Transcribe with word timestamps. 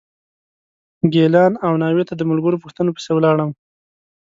ګیلان 1.13 1.53
او 1.65 1.73
ناوې 1.83 2.03
ته 2.09 2.13
د 2.17 2.21
ملګرو 2.29 2.61
پوښتنو 2.63 2.95
پسې 2.95 3.11
ولاړم. 3.13 3.49